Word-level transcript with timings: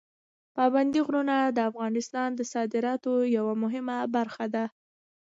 پابندي 0.55 0.99
غرونه 1.07 1.35
د 1.55 1.59
افغانستان 1.69 2.29
د 2.35 2.41
صادراتو 2.53 3.13
یوه 3.37 3.53
مهمه 3.63 3.97
برخه 4.15 4.45
ده. 4.53 4.65